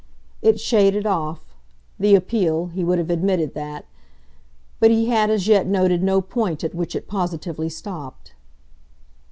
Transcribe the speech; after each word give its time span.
It 0.41 0.59
shaded 0.59 1.05
off, 1.05 1.45
the 1.99 2.15
appeal 2.15 2.69
he 2.73 2.83
would 2.83 2.97
have 2.97 3.11
admitted 3.11 3.53
that; 3.53 3.85
but 4.79 4.89
he 4.89 5.09
had 5.09 5.29
as 5.29 5.47
yet 5.47 5.67
noted 5.67 6.01
no 6.01 6.21
point 6.21 6.63
at 6.63 6.73
which 6.73 6.95
it 6.95 7.07
positively 7.07 7.69
stopped. 7.69 8.33